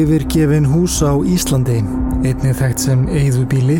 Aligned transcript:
Yfirgefin 0.00 0.64
hús 0.64 1.02
á 1.04 1.12
Íslandi, 1.28 1.80
einnig 2.24 2.54
þekkt 2.56 2.80
sem 2.86 3.00
eigðubíli, 3.12 3.74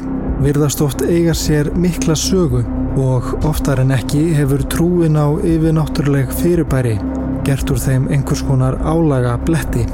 virðast 0.44 0.82
oft 0.84 1.00
eiga 1.06 1.32
sér 1.36 1.70
mikla 1.80 2.16
sögu 2.18 2.60
og 3.00 3.30
oftar 3.48 3.80
en 3.80 3.94
ekki 3.94 4.26
hefur 4.36 4.66
trúin 4.74 5.16
á 5.16 5.32
yfirnáttúruleg 5.38 6.34
fyrirbæri 6.42 6.98
gert 7.46 7.72
úr 7.72 7.80
þeim 7.80 8.10
einhvers 8.12 8.44
konar 8.44 8.76
álaga 8.84 9.38
bletti. 9.48 9.86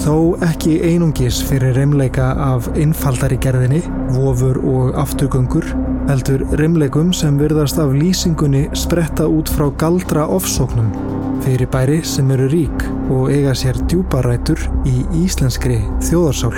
Þó 0.00 0.38
ekki 0.48 0.78
einungis 0.86 1.42
fyrir 1.44 1.76
reymleika 1.76 2.32
af 2.40 2.70
innfaldari 2.80 3.36
gerðinni, 3.42 3.82
vofur 4.16 4.62
og 4.64 4.96
afturgöngur, 5.02 5.66
heldur 6.08 6.46
reymleikum 6.56 7.12
sem 7.12 7.36
virðast 7.42 7.82
af 7.82 7.92
lýsingunni 7.92 8.68
spretta 8.72 9.28
út 9.28 9.52
frá 9.52 9.68
galdra 9.82 10.30
ofsóknum 10.30 11.19
fyrir 11.44 11.68
bæri 11.72 11.98
sem 12.06 12.30
eru 12.34 12.46
rík 12.52 12.84
og 13.10 13.30
eiga 13.32 13.54
sér 13.56 13.78
djúparætur 13.90 14.60
í 14.88 15.02
íslenskri 15.22 15.80
þjóðarsál. 16.06 16.54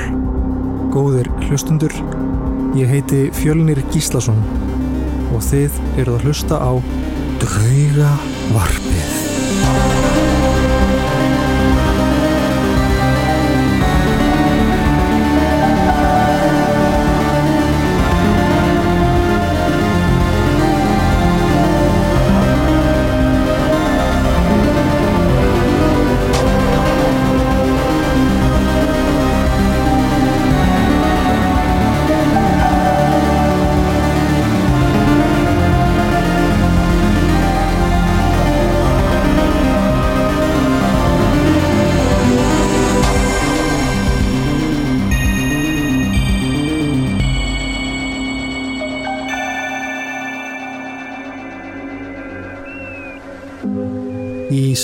Góðir 0.93 1.31
hlustundur, 1.47 1.95
ég 2.77 2.91
heiti 2.93 3.25
Fjölnir 3.41 3.81
Gíslason 3.95 4.39
og 5.33 5.41
þið 5.49 5.81
eruð 6.03 6.19
að 6.19 6.29
hlusta 6.29 6.61
á 6.61 6.73
Drauga 7.43 8.13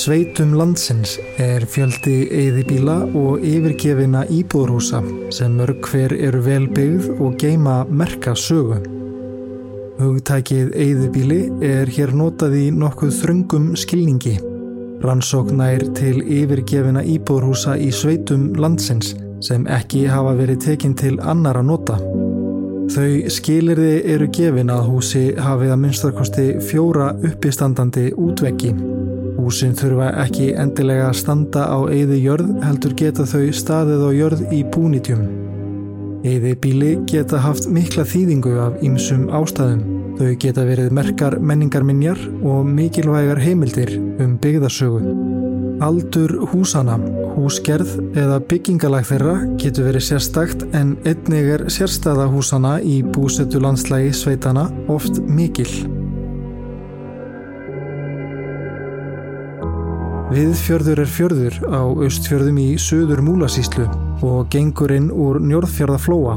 sveitum 0.09 0.55
landsins 0.57 1.19
er 1.37 1.67
fjöldi 1.69 2.31
eðibíla 2.33 2.95
og 3.19 3.43
yfirgefina 3.45 4.23
íbúðrúsa 4.33 5.03
sem 5.35 5.59
mörg 5.59 5.85
hver 5.85 6.15
eru 6.17 6.39
vel 6.47 6.65
byggð 6.73 7.19
og 7.21 7.35
geima 7.37 7.83
merka 7.93 8.33
sögu. 8.33 8.79
Hugtækið 9.99 10.71
eðibíli 10.81 11.41
er 11.61 11.93
hér 11.93 12.15
notað 12.17 12.57
í 12.57 12.65
nokkuð 12.73 13.13
þröngum 13.19 13.67
skilningi. 13.77 14.39
Rannsóknær 15.05 15.85
til 15.99 16.23
yfirgefina 16.25 17.05
íbúðrúsa 17.05 17.77
í 17.77 17.91
sveitum 17.93 18.55
landsins 18.57 19.13
sem 19.45 19.69
ekki 19.69 20.07
hafa 20.09 20.33
verið 20.39 20.63
tekinn 20.71 20.97
til 20.97 21.19
annara 21.21 21.61
nota. 21.61 21.99
Þau 22.95 23.29
skilirði 23.29 23.99
eru 24.15 24.31
gefin 24.33 24.73
að 24.73 24.87
húsi 24.89 25.27
hafið 25.37 25.75
að 25.77 25.83
minnstakosti 25.85 26.47
fjóra 26.65 27.11
uppistandandi 27.21 28.15
útveggi. 28.17 28.73
Húsin 29.39 29.77
þurfa 29.79 30.09
ekki 30.25 30.49
endilega 30.59 31.13
að 31.13 31.21
standa 31.21 31.69
á 31.71 31.79
eyði 31.87 32.17
jörð 32.25 32.49
heldur 32.65 32.95
geta 32.99 33.27
þau 33.29 33.45
staðið 33.55 34.01
á 34.03 34.11
jörð 34.17 34.41
í 34.51 34.65
búnitjum. 34.75 35.21
Eyði 36.27 36.55
bíli 36.59 36.91
geta 37.07 37.39
haft 37.45 37.69
mikla 37.71 38.03
þýðingu 38.09 38.57
af 38.59 38.81
ýmsum 38.83 39.29
ástæðum. 39.39 39.85
Þau 40.19 40.33
geta 40.43 40.65
verið 40.67 40.91
merkar 40.99 41.37
menningarminjar 41.39 42.19
og 42.43 42.67
mikilvægar 42.67 43.39
heimildir 43.39 43.95
um 44.19 44.35
byggðarsögu. 44.43 45.05
Aldur 45.87 46.35
húsana, 46.51 46.97
húsgerð 47.37 47.93
eða 48.19 48.41
byggingalag 48.51 49.07
þeirra 49.07 49.37
getur 49.63 49.87
verið 49.87 50.09
sérstakt 50.09 50.67
en 50.75 50.97
einnig 51.07 51.53
er 51.55 51.65
sérstæða 51.71 52.27
húsana 52.35 52.81
í 52.83 52.99
búsettu 53.07 53.63
landslægi 53.63 54.11
sveitana 54.25 54.67
oft 54.91 55.23
mikil. 55.23 55.71
Viðfjörður 60.29 61.01
er 61.01 61.09
fjörður 61.09 61.55
á 61.73 61.81
austfjörðum 61.89 62.59
í 62.61 62.67
söður 62.77 63.23
múlasíslu 63.25 63.87
og 64.21 64.51
gengur 64.53 64.93
inn 64.93 65.07
úr 65.09 65.39
njörðfjörðaflóa. 65.41 66.35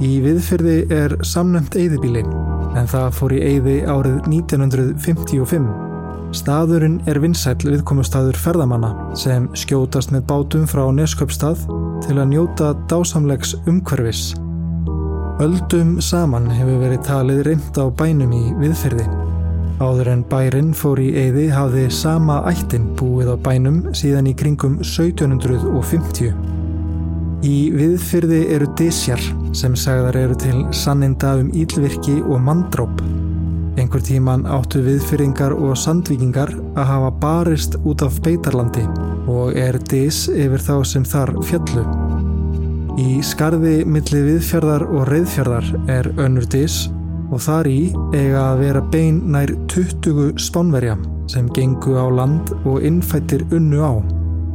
Í 0.00 0.12
viðfjörði 0.24 0.76
er 0.88 1.14
samnæmt 1.20 1.76
eyðibíli 1.76 2.22
en 2.24 2.88
það 2.88 3.10
fór 3.18 3.34
í 3.36 3.42
eyði 3.44 3.74
árið 3.84 4.16
1955. 4.32 5.66
Staðurinn 6.34 6.96
er 7.10 7.20
vinsæl 7.22 7.60
viðkomustadur 7.60 8.40
ferðamanna 8.40 8.94
sem 9.20 9.50
skjótast 9.52 10.14
með 10.14 10.24
bátum 10.32 10.64
frá 10.70 10.86
Nesköpstað 10.96 11.66
til 12.06 12.16
að 12.16 12.32
njóta 12.32 12.72
dásamlegs 12.88 13.52
umhverfis. 13.68 14.32
Öldum 15.44 15.98
saman 16.00 16.48
hefur 16.56 16.80
verið 16.86 17.04
talið 17.04 17.44
reynd 17.50 17.76
á 17.76 17.84
bænum 18.00 18.32
í 18.32 18.42
viðfjörði. 18.64 19.23
Áður 19.82 20.08
en 20.12 20.20
bærin 20.30 20.68
fór 20.76 21.00
í 21.02 21.08
eyði 21.18 21.48
hafði 21.50 21.88
sama 21.90 22.36
ættin 22.46 22.84
búið 22.94 23.32
á 23.34 23.36
bænum 23.42 23.80
síðan 23.90 24.28
í 24.30 24.34
kringum 24.38 24.76
1750. 24.86 26.30
Í 27.42 27.56
viðfyrði 27.74 28.38
eru 28.54 28.68
disjar 28.78 29.20
sem 29.56 29.74
sagðar 29.74 30.20
eru 30.20 30.38
til 30.38 30.62
sanninda 30.70 31.34
um 31.42 31.50
ílvirki 31.50 32.20
og 32.22 32.38
mandróp. 32.46 33.02
Einhver 33.74 34.06
tíman 34.06 34.46
áttu 34.46 34.78
viðfyrringar 34.86 35.56
og 35.58 35.74
sandvíkingar 35.74 36.54
að 36.78 36.90
hafa 36.92 37.12
barist 37.26 37.74
út 37.82 38.06
af 38.06 38.22
beitarlandi 38.22 38.86
og 39.26 39.58
er 39.58 39.80
dis 39.90 40.28
yfir 40.30 40.62
þá 40.62 40.76
sem 40.86 41.02
þar 41.02 41.34
fjallu. 41.50 41.82
Í 43.02 43.18
skarði 43.26 43.80
milli 43.90 44.22
viðfjörðar 44.30 44.86
og 44.86 45.08
reyðfjörðar 45.10 45.72
er 45.90 46.14
önnur 46.14 46.46
dis 46.46 46.84
og 47.34 47.42
þar 47.42 47.68
í 47.68 47.80
eiga 48.14 48.42
að 48.52 48.60
vera 48.62 48.82
bein 48.92 49.16
nær 49.34 49.50
20 49.72 50.38
spánverja 50.38 50.94
sem 51.30 51.48
gengu 51.56 51.96
á 51.98 52.06
land 52.12 52.52
og 52.62 52.84
innfættir 52.86 53.42
unnu 53.54 53.80
á. 53.82 53.94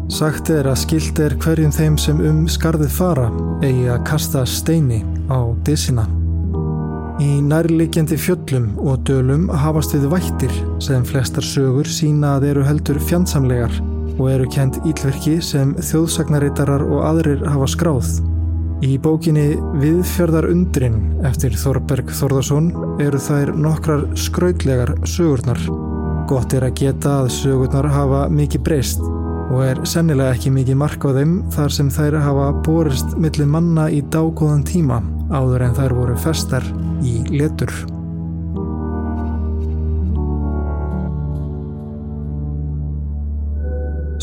Sagt 0.10 0.50
er 0.54 0.70
að 0.70 0.80
skilt 0.86 1.20
er 1.22 1.36
hverjum 1.44 1.74
þeim 1.76 1.98
sem 2.02 2.22
um 2.26 2.46
skarðið 2.50 2.96
fara 2.96 3.28
eigi 3.62 3.90
að 3.92 4.06
kasta 4.08 4.46
steini 4.48 5.04
á 5.30 5.54
dissina. 5.68 6.08
Í 7.20 7.42
nærlikjandi 7.44 8.16
fjöllum 8.16 8.72
og 8.80 9.04
dölum 9.10 9.50
hafast 9.52 9.94
við 9.98 10.08
vættir 10.14 10.56
sem 10.82 11.04
flestar 11.06 11.44
sögur 11.44 11.90
sína 11.90 12.38
að 12.38 12.48
eru 12.54 12.64
heldur 12.64 13.02
fjandsamlegar 13.10 13.76
og 14.16 14.26
eru 14.32 14.48
kent 14.56 14.80
ílverki 14.88 15.38
sem 15.44 15.76
þjóðsagnaritarar 15.84 16.88
og 16.88 17.04
aðrir 17.12 17.44
hafa 17.44 17.68
skráð. 17.76 18.29
Í 18.80 18.94
bókinni 19.04 19.58
Viðfjörðar 19.82 20.46
undrin 20.54 20.94
eftir 21.28 21.52
Þorberg 21.60 22.14
Þorðarsson 22.16 22.70
eru 23.04 23.20
þær 23.20 23.52
nokkrar 23.60 24.06
skrautlegar 24.16 24.94
sögurnar. 25.04 25.60
Gott 26.32 26.56
er 26.56 26.64
að 26.64 26.78
geta 26.80 27.18
að 27.26 27.34
sögurnar 27.36 27.90
hafa 27.92 28.22
mikið 28.32 28.64
breyst 28.70 29.04
og 29.50 29.66
er 29.66 29.84
sennilega 29.84 30.32
ekki 30.38 30.54
mikið 30.56 30.80
mark 30.80 31.04
á 31.04 31.12
þeim 31.18 31.36
þar 31.52 31.76
sem 31.76 31.92
þær 31.92 32.20
hafa 32.24 32.48
borist 32.64 33.20
millir 33.20 33.52
manna 33.52 33.90
í 33.92 34.00
dágóðan 34.16 34.64
tíma 34.64 35.04
áður 35.28 35.68
en 35.68 35.76
þær 35.76 36.00
voru 36.00 36.20
festar 36.24 36.72
í 37.04 37.20
letur. 37.36 37.74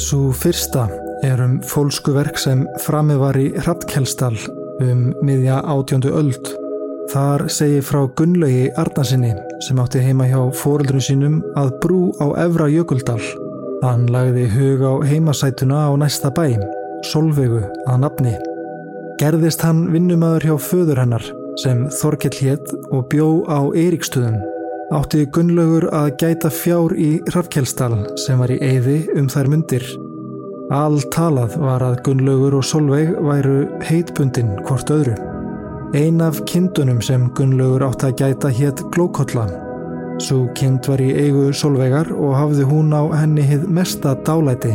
Svo 0.00 0.30
fyrsta 0.32 0.88
er 1.24 1.40
um 1.40 1.56
fólsku 1.64 2.12
verk 2.16 2.38
sem 2.40 2.66
framið 2.84 3.22
var 3.22 3.40
í 3.40 3.48
Hraftkjelsdal 3.56 4.36
um 4.82 5.10
miðja 5.24 5.60
átjóndu 5.64 6.12
öld. 6.16 6.52
Þar 7.12 7.46
segir 7.52 7.84
frá 7.86 8.00
Gunnlaugi 8.18 8.70
Arnarsinni 8.80 9.32
sem 9.64 9.78
átti 9.78 10.02
heima 10.02 10.26
hjá 10.26 10.40
fóreldrun 10.58 11.04
sínum 11.04 11.36
að 11.58 11.70
brú 11.84 12.00
á 12.18 12.26
Evra 12.46 12.66
Jökuldal. 12.72 13.22
Hann 13.84 14.08
lagði 14.10 14.48
hug 14.50 14.82
á 14.82 14.92
heimasætuna 15.06 15.86
á 15.86 15.90
næsta 16.00 16.32
bæ, 16.34 16.56
Solveigu 17.06 17.62
að 17.86 18.02
nafni. 18.02 18.34
Gerðist 19.20 19.62
hann 19.64 19.86
vinnumöður 19.94 20.48
hjá 20.48 20.56
föður 20.60 21.02
hennar 21.04 21.24
sem 21.62 21.86
Þorkell 22.00 22.36
hétt 22.40 22.74
og 22.90 23.06
bjó 23.12 23.28
á 23.48 23.64
Eiríkstöðum. 23.70 24.42
Átti 24.96 25.24
Gunnlaugur 25.34 25.88
að 25.94 26.12
gæta 26.20 26.50
fjár 26.52 26.92
í 26.94 27.16
Hraftkjelsdal 27.30 28.04
sem 28.26 28.38
var 28.42 28.52
í 28.54 28.60
eyði 28.62 29.00
um 29.16 29.30
þær 29.32 29.50
myndir. 29.54 29.86
All 30.74 30.98
talað 31.14 31.52
var 31.62 31.82
að 31.86 32.00
Gunnlaugur 32.02 32.56
og 32.58 32.64
Solveig 32.66 33.12
væru 33.22 33.68
heitbundin 33.86 34.48
hvort 34.66 34.88
öðru. 34.90 35.14
Ein 35.94 36.18
af 36.18 36.40
kindunum 36.50 36.98
sem 36.98 37.28
Gunnlaugur 37.38 37.84
átti 37.86 38.08
að 38.08 38.16
gæta 38.18 38.50
hétt 38.50 38.82
Glókolla. 38.90 39.44
Svo 40.18 40.48
kind 40.58 40.82
var 40.90 40.98
í 40.98 41.12
eigu 41.14 41.52
Solveigar 41.54 42.10
og 42.10 42.34
hafði 42.34 42.66
hún 42.66 42.90
á 42.90 43.06
henni 43.14 43.46
hið 43.46 43.68
mesta 43.70 44.16
dálæti. 44.26 44.74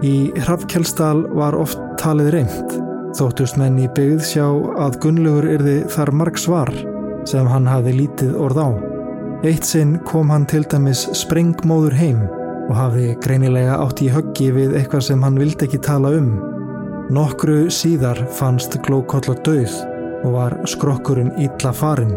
Í 0.00 0.32
Hrafkjelsdal 0.46 1.26
var 1.36 1.60
oft 1.60 1.76
talið 2.00 2.32
reynd, 2.38 2.80
þóttust 3.20 3.60
menn 3.60 3.76
í 3.84 3.92
byggð 3.92 4.24
sjá 4.32 4.48
að 4.80 5.00
Gunnlaugur 5.04 5.52
yrði 5.58 5.78
þar 5.92 6.16
marg 6.16 6.40
svar 6.40 6.72
sem 7.28 7.44
hann 7.52 7.68
hafi 7.68 7.98
lítið 8.00 8.32
orð 8.32 8.64
á. 8.64 8.68
Eitt 9.44 9.68
sinn 9.68 9.98
kom 10.08 10.32
hann 10.32 10.48
til 10.48 10.64
dæmis 10.64 11.04
sprengmóður 11.12 12.00
heim 12.00 12.28
og 12.70 12.76
hafi 12.78 13.10
greinilega 13.18 13.80
átt 13.82 14.00
í 14.04 14.08
höggi 14.14 14.52
við 14.54 14.76
eitthvað 14.78 15.08
sem 15.08 15.24
hann 15.26 15.38
vildi 15.40 15.66
ekki 15.66 15.80
tala 15.82 16.12
um. 16.14 16.30
Nokkru 17.10 17.64
síðar 17.74 18.20
fannst 18.38 18.76
glókolla 18.86 19.34
döð 19.42 19.72
og 20.22 20.36
var 20.36 20.54
skrokkurinn 20.70 21.32
ítla 21.42 21.72
farin. 21.74 22.14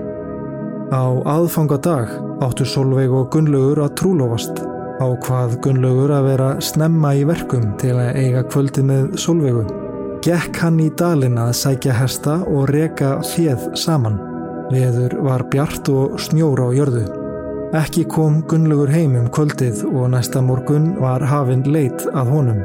Á 0.94 1.09
aðfangadag 1.25 2.11
áttu 2.45 2.67
Solveig 2.69 3.09
og 3.09 3.31
Gunnlaugur 3.33 3.81
að 3.81 3.95
trúlofast 3.97 4.61
á 5.01 5.07
hvað 5.25 5.57
Gunnlaugur 5.65 6.13
að 6.13 6.27
vera 6.29 6.50
snemma 6.61 7.15
í 7.17 7.23
verkum 7.25 7.71
til 7.81 7.95
að 7.97 8.19
eiga 8.21 8.45
kvöldi 8.45 8.85
með 8.85 9.17
Solveigu. 9.23 9.65
Gekk 10.23 10.61
hann 10.61 10.77
í 10.79 10.91
dalin 11.00 11.41
að 11.41 11.55
sækja 11.63 11.97
hesta 11.97 12.38
og 12.45 12.69
reka 12.69 13.17
fjeð 13.33 13.71
saman. 13.79 14.21
Veður 14.69 15.17
var 15.25 15.47
bjart 15.50 15.89
og 15.91 16.21
snjóra 16.21 16.69
á 16.69 16.77
jörðu. 16.77 17.23
Ekki 17.74 18.04
kom 18.06 18.36
Gunnlaugur 18.46 18.92
heim 18.94 19.16
um 19.18 19.30
kvöldið 19.34 19.80
og 19.88 20.12
næsta 20.14 20.44
morgun 20.46 20.92
var 21.02 21.24
hafinn 21.25 21.64
leit 21.66 22.04
að 22.14 22.28
honum. 22.30 22.60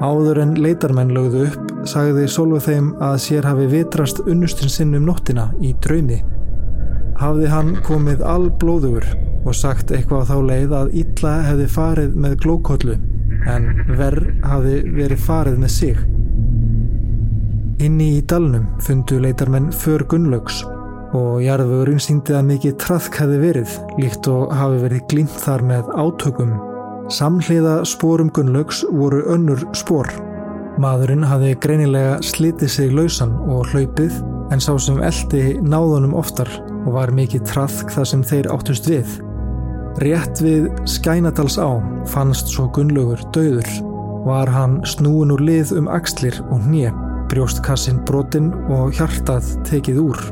Áður 0.00 0.38
en 0.40 0.54
leitarmenn 0.64 1.10
lögðu 1.12 1.42
upp 1.50 1.72
sagði 1.90 2.24
Solveig 2.32 2.64
þeim 2.64 2.86
að 3.04 3.18
sér 3.20 3.44
hafi 3.44 3.66
vitrast 3.68 4.22
unnustinn 4.24 4.72
sinn 4.72 4.96
um 4.96 5.04
nóttina 5.10 5.50
í 5.60 5.74
draumi. 5.84 6.22
Hafði 7.20 7.50
hann 7.52 7.74
komið 7.84 8.24
all 8.24 8.46
blóður 8.62 9.04
og 9.44 9.58
sagt 9.58 9.92
eitthvað 9.92 10.30
þá 10.30 10.36
leið 10.48 10.72
að 10.78 10.96
illa 11.02 11.34
hefði 11.50 11.66
farið 11.74 12.16
með 12.24 12.38
glókollu 12.46 12.96
en 13.52 13.68
verð 13.98 14.30
hafi 14.40 14.78
verið 14.96 15.20
farið 15.26 15.60
með 15.66 15.74
sig. 15.76 16.00
Inni 17.84 18.08
í 18.16 18.24
dalnum 18.24 18.72
fundu 18.80 19.20
leitarmenn 19.20 19.68
för 19.84 20.08
Gunnlaugs 20.08 20.64
og 21.16 21.40
jarðvögurinn 21.44 22.02
síndi 22.02 22.34
að 22.36 22.48
mikið 22.50 22.76
trafk 22.82 23.16
hefði 23.20 23.38
verið 23.40 23.74
líkt 24.00 24.28
og 24.30 24.52
hafi 24.54 24.80
verið 24.84 25.04
glýmt 25.10 25.36
þar 25.42 25.64
með 25.70 25.90
átökum. 25.96 26.54
Samhliða 27.12 27.76
spórum 27.86 28.30
Gunnlaugs 28.34 28.82
voru 28.90 29.22
önnur 29.32 29.62
spór. 29.78 30.10
Maðurinn 30.82 31.24
hafi 31.24 31.54
greinilega 31.62 32.18
slitið 32.26 32.72
sig 32.72 32.92
lausan 32.92 33.32
og 33.48 33.70
hlaupið 33.72 34.18
en 34.52 34.62
sá 34.62 34.74
sem 34.82 34.98
eldi 35.02 35.56
náðunum 35.64 36.16
oftar 36.18 36.50
og 36.84 36.92
var 36.98 37.14
mikið 37.14 37.46
trafk 37.48 37.90
þar 37.94 38.10
sem 38.12 38.24
þeir 38.26 38.50
áttust 38.52 38.90
við. 38.90 39.18
Rétt 40.02 40.42
við 40.44 40.68
Skænadals 40.84 41.56
á 41.56 41.80
fannst 42.12 42.52
svo 42.52 42.68
Gunnlaugur 42.76 43.22
döður. 43.32 43.70
Var 44.26 44.50
hann 44.52 44.80
snúin 44.84 45.32
úr 45.32 45.40
lið 45.46 45.72
um 45.78 45.88
axlir 45.88 46.36
og 46.50 46.66
hnið, 46.66 46.90
brjóstkassin 47.30 48.02
brotinn 48.04 48.50
og 48.66 48.92
hjartað 48.98 49.54
tekið 49.70 50.02
úr. 50.02 50.26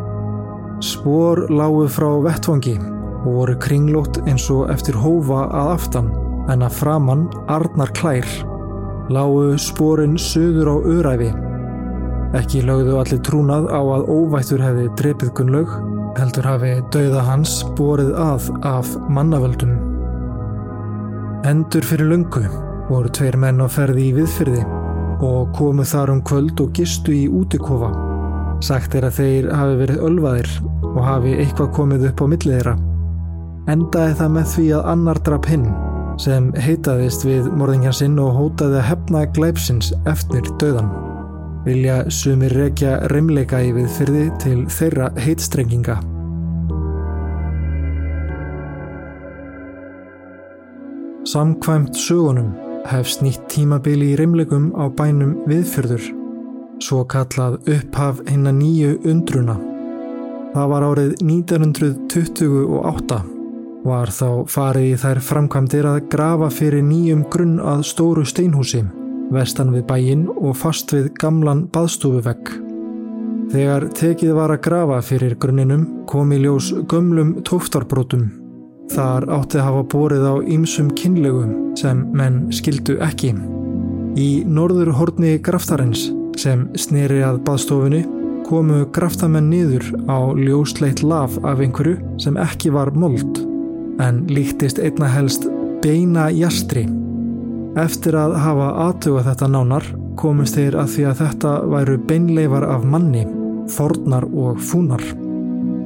Spór 0.83 1.47
lágu 1.51 1.87
frá 1.89 2.09
vettvangi 2.25 2.75
og 3.25 3.31
voru 3.39 3.55
kringlót 3.63 4.19
eins 4.27 4.49
og 4.51 4.71
eftir 4.73 4.97
hófa 4.99 5.47
að 5.55 5.73
aftan 5.77 6.11
en 6.51 6.65
að 6.67 6.77
framann 6.81 7.29
arnar 7.53 7.93
klær. 7.95 8.27
Lágu 9.13 9.55
spórin 9.61 10.19
söður 10.19 10.75
á 10.75 10.77
öræfi. 10.97 11.31
Ekki 12.35 12.65
lögðu 12.67 12.99
allir 12.99 13.23
trúnað 13.23 13.69
á 13.71 13.81
að 13.81 14.09
óvættur 14.11 14.65
hefði 14.65 14.87
drepið 14.99 15.35
Gunnlaug 15.39 15.75
heldur 16.19 16.47
hafi 16.47 16.73
dauða 16.95 17.25
hans 17.27 17.59
borið 17.79 18.15
að 18.19 18.49
af 18.67 18.95
mannavöldum. 19.11 19.77
Endur 21.49 21.87
fyrir 21.87 22.11
lungu 22.11 22.47
voru 22.89 23.11
tveir 23.13 23.39
menn 23.41 23.63
á 23.63 23.69
ferði 23.71 24.09
í 24.11 24.17
viðfyrði 24.19 24.65
og 25.25 25.55
komu 25.57 25.87
þar 25.89 26.17
um 26.17 26.25
kvöld 26.27 26.61
og 26.61 26.75
gistu 26.77 27.15
í 27.15 27.29
útikofa. 27.29 28.04
Sagt 28.65 28.95
er 28.97 29.05
að 29.05 29.19
þeir 29.19 29.49
hafi 29.53 29.81
verið 29.83 30.05
ölvaðir 30.09 30.51
og 30.95 31.01
hafi 31.05 31.35
eitthvað 31.43 31.73
komið 31.77 32.07
upp 32.11 32.23
á 32.25 32.27
millið 32.33 32.55
þeirra. 32.55 32.77
Endaði 33.75 34.15
það 34.21 34.31
með 34.37 34.47
því 34.55 34.69
að 34.79 34.89
annar 34.95 35.21
drap 35.27 35.49
hinn 35.51 35.67
sem 36.21 36.53
heitaðist 36.63 37.27
við 37.27 37.49
morðingjansinn 37.59 38.21
og 38.23 38.37
hótaði 38.39 38.79
að 38.81 38.89
hefna 38.93 39.25
glæpsins 39.37 39.91
eftir 40.09 40.47
döðan 40.63 40.93
vilja 41.65 42.03
sumir 42.13 42.53
rekja 42.53 42.99
reymleika 43.13 43.61
í 43.65 43.73
viðfyrði 43.75 44.25
til 44.43 44.59
þeirra 44.73 45.09
heitstrenginga. 45.25 45.97
Samkvæmt 51.25 51.97
sögunum 51.97 52.53
hefst 52.91 53.25
nýtt 53.25 53.47
tímabili 53.53 54.13
í 54.13 54.19
reymleikum 54.21 54.69
á 54.77 54.93
bænum 54.93 55.39
viðfyrður, 55.49 56.05
svo 56.83 57.05
kallað 57.05 57.61
upphaf 57.69 58.23
hinna 58.29 58.53
nýju 58.55 58.99
undruna. 59.11 59.57
Það 60.55 60.69
var 60.71 60.87
árið 60.89 61.15
1928 61.23 63.23
var 63.85 64.09
þá 64.09 64.29
farið 64.49 64.87
í 64.89 64.99
þær 65.03 65.21
framkvæmdir 65.29 65.89
að 65.89 66.05
grafa 66.13 66.51
fyrir 66.53 66.85
nýjum 66.87 67.25
grunn 67.33 67.59
að 67.61 67.83
stóru 67.91 68.25
steinhúsi 68.25 68.85
vestan 69.35 69.73
við 69.75 69.85
bæinn 69.89 70.29
og 70.35 70.55
fast 70.57 70.93
við 70.95 71.11
gamlan 71.21 71.67
baðstúfuvegg. 71.75 72.55
Þegar 73.53 73.89
tekið 73.97 74.33
var 74.37 74.55
að 74.55 74.63
grafa 74.65 75.01
fyrir 75.05 75.37
grunninum 75.41 75.85
kom 76.11 76.33
í 76.33 76.41
ljós 76.43 76.73
gömlum 76.91 77.37
tóftarbrótum. 77.47 78.31
Þar 78.93 79.27
átti 79.33 79.61
að 79.61 79.69
hafa 79.69 79.85
borið 79.95 80.27
á 80.29 80.35
ýmsum 80.55 80.91
kynlegum 80.97 81.75
sem 81.79 82.05
menn 82.17 82.45
skildu 82.53 82.99
ekki. 83.05 83.33
Í 84.15 84.45
norður 84.47 84.93
horni 84.97 85.39
graftarins 85.43 86.09
sem 86.41 86.69
sneri 86.79 87.23
að 87.25 87.41
baðstofinu 87.47 88.03
komu 88.45 88.85
graftamenn 88.93 89.49
niður 89.51 89.87
á 90.11 90.19
ljósleitt 90.37 91.03
laf 91.05 91.37
af 91.43 91.63
einhverju 91.65 91.97
sem 92.21 92.37
ekki 92.41 92.73
var 92.75 92.93
mold 92.93 93.41
en 94.03 94.25
líktist 94.29 94.81
einna 94.83 95.09
helst 95.09 95.47
beina 95.83 96.29
jastri. 96.35 96.85
Eftir 97.79 98.17
að 98.19 98.37
hafa 98.39 98.71
aðtuga 98.87 99.25
þetta 99.29 99.49
nánar 99.51 99.87
komist 100.21 100.59
þeir 100.59 100.79
að 100.83 100.93
því 100.95 101.07
að 101.11 101.21
þetta 101.23 101.53
væru 101.73 101.97
beinleifar 102.09 102.67
af 102.71 102.85
manni, 102.87 103.25
fornar 103.75 104.27
og 104.31 104.61
fúnar. 104.63 105.03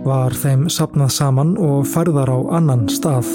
Var 0.05 0.37
þeim 0.37 0.67
sapnað 0.73 1.15
saman 1.17 1.55
og 1.61 1.87
færðar 1.89 2.33
á 2.33 2.39
annan 2.61 2.87
stað. 2.93 3.29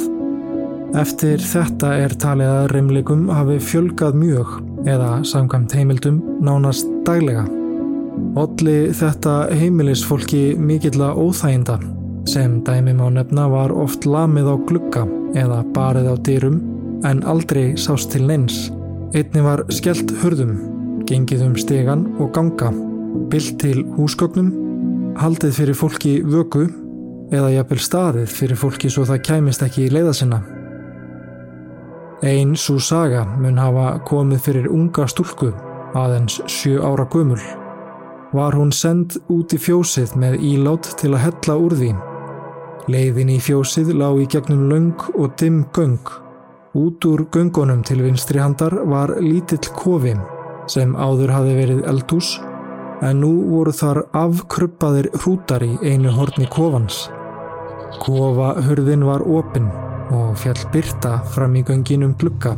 Eftir 0.97 1.41
þetta 1.41 1.95
er 2.03 2.13
talið 2.21 2.53
að 2.53 2.69
reymleikum 2.75 3.25
hafi 3.33 3.57
fjölgað 3.61 4.19
mjög 4.21 4.59
eða 4.89 5.23
samkvæmt 5.27 5.73
heimildum 5.77 6.21
nánast 6.43 6.89
daglega. 7.07 7.45
Odli 8.37 8.93
þetta 8.93 9.47
heimilisfólki 9.53 10.53
mikilla 10.57 11.13
óþæginda 11.17 11.79
sem 12.29 12.61
dæmim 12.63 13.01
á 13.03 13.07
nefna 13.11 13.47
var 13.51 13.71
oft 13.71 14.05
lamið 14.05 14.47
á 14.47 14.55
glugga 14.67 15.03
eða 15.35 15.63
barið 15.75 16.07
á 16.13 16.15
dyrum 16.27 16.61
en 17.03 17.23
aldrei 17.27 17.73
sást 17.75 18.13
til 18.13 18.27
neins. 18.27 18.69
Einni 19.13 19.43
var 19.45 19.65
skellt 19.69 20.13
hörðum, 20.23 20.55
gengið 21.09 21.43
um 21.45 21.57
stegan 21.59 22.07
og 22.19 22.31
ganga, 22.33 22.71
byllt 23.29 23.59
til 23.61 23.83
húsgögnum, 23.97 24.53
haldið 25.19 25.59
fyrir 25.59 25.77
fólki 25.77 26.15
vöku 26.25 26.65
eða 27.33 27.51
jafnvel 27.57 27.81
staðið 27.81 28.33
fyrir 28.39 28.59
fólki 28.59 28.89
svo 28.93 29.05
það 29.09 29.25
kæmist 29.29 29.65
ekki 29.65 29.87
í 29.87 29.93
leiða 29.93 30.15
sinna. 30.17 30.43
Einn 32.23 32.55
svo 32.55 32.79
saga 32.79 33.25
mun 33.35 33.59
hafa 33.59 33.99
komið 34.07 34.41
fyrir 34.47 34.71
unga 34.71 35.05
stúlku, 35.11 35.51
aðeins 35.93 36.39
sjö 36.47 36.79
ára 36.79 37.05
gömul. 37.11 37.41
Var 38.33 38.55
hún 38.57 38.71
send 38.71 39.19
út 39.29 39.53
í 39.53 39.59
fjósið 39.61 40.15
með 40.17 40.39
ílát 40.41 40.93
til 40.97 41.13
að 41.13 41.25
hella 41.27 41.59
úr 41.67 41.77
því. 41.81 41.93
Leiðin 42.89 43.35
í 43.35 43.39
fjósið 43.43 43.93
lág 43.99 44.23
í 44.23 44.29
gegnum 44.31 44.67
laung 44.71 45.09
og 45.13 45.35
dimm 45.39 45.65
göng 45.75 45.99
Út 46.73 47.05
úr 47.05 47.27
göngunum 47.29 47.83
til 47.85 48.01
vinstri 48.01 48.39
handar 48.41 48.73
var 48.89 49.11
lítill 49.21 49.69
kofi 49.77 50.15
sem 50.65 50.95
áður 50.97 51.29
hafi 51.29 51.53
verið 51.53 51.83
eldús 51.85 52.31
en 53.05 53.19
nú 53.21 53.29
voru 53.51 53.73
þar 53.77 53.99
afkruppaðir 54.17 55.11
hrútar 55.19 55.61
í 55.61 55.75
einu 55.85 56.09
horni 56.17 56.47
kofans. 56.49 57.11
Kofahurðin 58.01 59.05
var 59.05 59.21
opinn 59.21 59.69
og 60.13 60.38
fjall 60.39 60.62
byrta 60.74 61.17
fram 61.34 61.58
í 61.58 61.63
gönginum 61.65 62.13
glukka. 62.20 62.53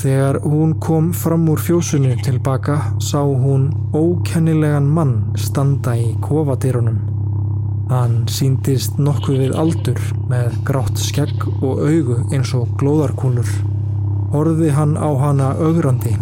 Þegar 0.00 0.40
hún 0.42 0.74
kom 0.82 1.12
fram 1.14 1.46
úr 1.52 1.60
fjósunu 1.62 2.16
tilbaka 2.24 2.76
sá 2.98 3.20
hún 3.22 3.68
ókennilegan 3.94 4.88
mann 4.96 5.14
standa 5.38 5.94
í 5.96 6.10
kofadýrunum. 6.24 6.98
Hann 7.92 8.24
síndist 8.32 8.98
nokkuð 8.98 9.40
við 9.44 9.56
aldur 9.60 10.00
með 10.30 10.58
grátt 10.66 10.98
skegg 10.98 11.46
og 11.60 11.84
augu 11.84 12.20
eins 12.32 12.54
og 12.58 12.74
glóðarkúlur. 12.80 13.50
Horði 14.34 14.72
hann 14.74 14.96
á 14.98 15.10
hana 15.20 15.52
augrandi. 15.60 16.16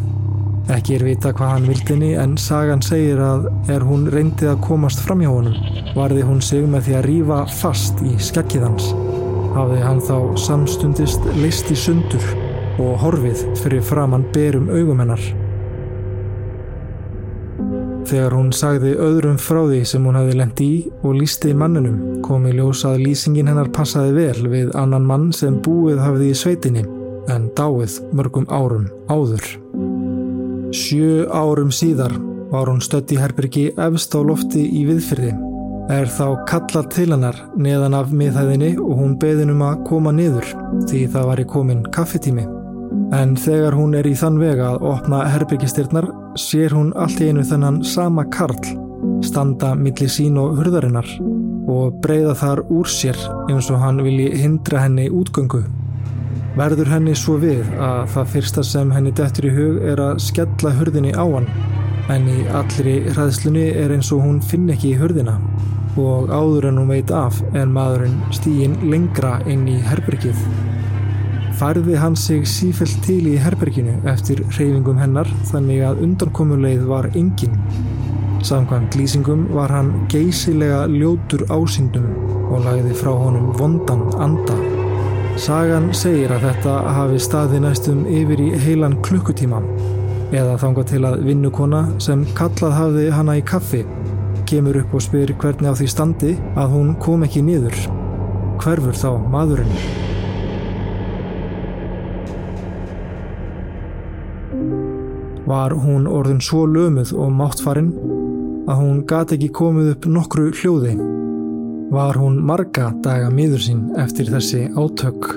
Ekki 0.71 0.99
er 0.99 1.07
vita 1.09 1.33
hvað 1.35 1.55
hann 1.57 1.71
vildinni 1.71 2.13
en 2.21 2.37
sagan 2.39 2.85
segir 2.85 3.23
að 3.23 3.49
er 3.73 3.83
hún 3.89 4.07
reyndið 4.13 4.53
að 4.53 4.63
komast 4.69 5.03
fram 5.03 5.25
hjá 5.25 5.33
honum 5.33 5.73
varði 5.97 6.23
hún 6.29 6.41
sig 6.45 6.69
með 6.69 6.87
því 6.87 6.99
að 6.99 7.09
rýfa 7.09 7.43
fast 7.63 8.05
í 8.07 8.15
skeggið 8.31 8.69
hans. 8.69 8.93
Hafði 9.53 9.83
hann 9.85 10.01
þá 10.01 10.17
samstundist 10.41 11.25
leist 11.37 11.69
í 11.73 11.77
sundur 11.77 12.25
og 12.81 12.95
horfið 13.03 13.43
fyrir 13.61 13.83
framann 13.85 14.25
berum 14.33 14.71
augum 14.73 15.03
hennar. 15.03 15.25
Þegar 18.09 18.35
hún 18.37 18.49
sagði 18.57 18.95
öðrum 19.01 19.37
frá 19.41 19.61
því 19.61 19.83
sem 19.89 20.09
hún 20.09 20.17
hafði 20.19 20.39
lendt 20.41 20.63
í 20.65 20.73
og 21.05 21.15
lísti 21.21 21.53
mannunum 21.57 22.23
kom 22.25 22.49
í 22.49 22.57
ljós 22.57 22.83
að 22.89 23.05
lýsingin 23.07 23.49
hennar 23.53 23.71
passaði 23.73 24.17
vel 24.17 24.51
við 24.53 24.75
annan 24.77 25.07
mann 25.09 25.31
sem 25.37 25.61
búið 25.65 26.03
hafði 26.03 26.33
í 26.33 26.41
sveitinni 26.43 26.83
en 27.33 27.49
dáið 27.57 28.01
mörgum 28.17 28.49
árum 28.51 28.89
áður. 29.13 29.47
Sjö 30.73 31.29
árum 31.29 31.73
síðar 31.73 32.17
var 32.53 32.69
hún 32.73 32.83
stött 32.85 33.13
í 33.13 33.21
herbergi 33.21 33.71
efst 33.77 34.17
á 34.17 34.21
lofti 34.25 34.65
í 34.65 34.85
viðfyrði. 34.89 35.52
Er 35.91 36.07
þá 36.07 36.45
kallað 36.47 36.89
til 36.95 37.09
hennar 37.11 37.39
neðan 37.59 37.97
af 37.99 38.13
miðhæðinni 38.15 38.77
og 38.79 38.93
hún 39.01 39.17
beðin 39.19 39.51
um 39.51 39.65
að 39.67 39.81
koma 39.89 40.13
niður 40.15 40.47
því 40.87 41.01
það 41.11 41.27
var 41.31 41.43
í 41.43 41.47
komin 41.51 41.83
kaffetími. 41.95 42.45
En 43.17 43.35
þegar 43.37 43.75
hún 43.75 43.97
er 43.99 44.07
í 44.07 44.15
þann 44.17 44.39
vega 44.41 44.71
að 44.71 44.87
opna 44.93 45.25
herbergistyrnar 45.33 46.07
sér 46.39 46.77
hún 46.77 46.93
allt 46.95 47.21
í 47.21 47.33
einu 47.33 47.43
þennan 47.49 47.83
sama 47.85 48.25
karl 48.31 48.55
standa 49.27 49.73
millir 49.75 50.11
sín 50.13 50.39
og 50.41 50.57
hurðarinnar 50.61 51.09
og 51.73 51.99
breyða 52.05 52.37
þar 52.39 52.65
úr 52.71 52.89
sér 52.91 53.19
eins 53.51 53.71
og 53.73 53.83
hann 53.83 54.03
vilji 54.07 54.31
hindra 54.39 54.85
henni 54.85 55.09
útgöngu. 55.11 55.65
Verður 56.57 56.91
henni 56.95 57.15
svo 57.17 57.39
við 57.43 57.67
að 57.81 58.07
það 58.15 58.35
fyrsta 58.37 58.65
sem 58.67 58.91
henni 58.95 59.15
dettur 59.19 59.51
í 59.51 59.55
hug 59.57 59.85
er 59.93 60.03
að 60.05 60.21
skella 60.31 60.75
hurðinni 60.79 61.15
á 61.17 61.25
hann 61.25 61.49
en 62.11 62.27
í 62.31 62.41
allri 62.51 62.99
hræðslunni 63.13 63.69
er 63.85 63.95
eins 63.95 64.11
og 64.15 64.25
hún 64.27 64.43
finn 64.43 64.71
ekki 64.73 64.95
í 64.95 64.99
hurðina 64.99 65.39
og 66.01 66.33
áður 66.33 66.71
en 66.71 66.83
hún 66.83 66.93
veit 66.97 67.13
af 67.15 67.43
en 67.53 67.75
maðurinn 67.77 68.19
stýgin 68.35 68.79
lengra 68.91 69.39
inn 69.47 69.69
í 69.71 69.79
herbergið 69.87 70.41
færði 71.63 71.95
hann 72.01 72.17
sig 72.19 72.43
sífelt 72.49 72.97
til 73.05 73.21
í 73.31 73.37
herberginu 73.39 73.93
eftir 74.11 74.41
reyfingum 74.57 74.99
hennar 74.99 75.29
þannig 75.53 75.85
að 75.87 76.01
undankomuleið 76.07 76.89
var 76.89 77.07
engin. 77.19 77.55
Samkvæmt 78.43 78.97
lýsingum 78.99 79.45
var 79.55 79.71
hann 79.71 79.93
geysilega 80.11 80.81
ljótur 80.91 81.45
ásýndum 81.55 82.09
og 82.49 82.65
lagði 82.67 82.97
frá 82.99 83.13
honum 83.15 83.53
vondan 83.61 84.09
anda. 84.19 84.59
Sagan 85.39 85.93
segir 85.95 86.35
að 86.35 86.49
þetta 86.49 86.75
hafi 86.99 87.23
staði 87.23 87.63
næstum 87.63 88.03
yfir 88.11 88.43
í 88.43 88.51
heilan 88.65 88.99
klukkutíma 89.07 89.63
eða 90.33 90.59
þanga 90.61 90.87
til 90.89 91.03
að 91.09 91.25
vinnukona 91.29 91.83
sem 92.03 92.25
kallað 92.39 92.79
hafði 92.79 93.09
hana 93.13 93.39
í 93.41 93.45
kaffi 93.47 93.83
kemur 94.49 94.83
upp 94.83 94.97
og 94.97 95.05
spyr 95.05 95.33
hvernig 95.41 95.73
á 95.73 95.79
því 95.79 95.89
standi 95.89 96.37
að 96.61 96.73
hún 96.77 96.95
kom 97.01 97.25
ekki 97.25 97.45
niður. 97.45 97.77
Hverfur 98.61 98.97
þá 98.97 99.11
maðurinn? 99.33 99.77
var 105.53 105.75
hún 105.77 106.07
orðin 106.09 106.41
svo 106.41 106.65
lömuð 106.71 107.13
og 107.19 107.33
máttfarinn 107.37 107.91
að 108.71 108.79
hún 108.79 109.01
gati 109.09 109.37
ekki 109.37 109.51
komið 109.59 109.91
upp 109.95 110.07
nokkru 110.15 110.51
hljóði. 110.57 110.95
Var 111.93 112.21
hún 112.21 112.39
marga 112.49 112.89
daga 113.05 113.29
miður 113.35 113.65
sín 113.67 113.83
eftir 114.01 114.31
þessi 114.33 114.63
átök. 114.73 115.29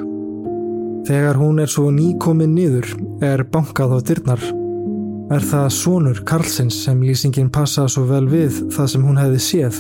Þegar 1.10 1.42
hún 1.42 1.60
er 1.62 1.72
svo 1.72 1.90
nýkominn 1.92 2.56
niður 2.56 2.94
er 3.26 3.44
bankað 3.52 3.98
á 3.98 4.00
dyrnar. 4.08 4.46
Er 5.26 5.42
það 5.42 5.72
sonur 5.74 6.20
Karlsins 6.30 6.76
sem 6.86 7.00
lýsingin 7.02 7.48
passa 7.50 7.88
svo 7.90 8.04
vel 8.06 8.28
við 8.30 8.60
það 8.76 8.90
sem 8.92 9.06
hún 9.08 9.18
hefði 9.18 9.40
séð, 9.42 9.80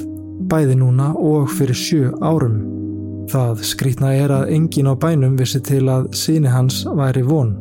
bæði 0.49 0.77
núna 0.79 1.11
og 1.21 1.51
fyrir 1.53 1.77
sjö 1.77 2.07
árum. 2.17 2.55
Það 3.29 3.61
skrítna 3.69 4.15
er 4.17 4.33
að 4.33 4.55
engin 4.55 4.89
á 4.89 4.97
bænum 4.97 5.35
vissi 5.37 5.61
til 5.61 5.83
að 5.93 6.07
síni 6.17 6.49
hans 6.49 6.79
væri 6.97 7.21
von. 7.29 7.53